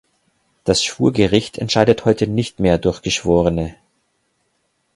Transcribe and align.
Das 0.63 0.83
Schwurgericht 0.83 1.59
entscheidet 1.59 2.05
heute 2.05 2.25
nicht 2.25 2.59
mehr 2.59 2.79
durch 2.79 3.03
Geschworene. 3.03 3.75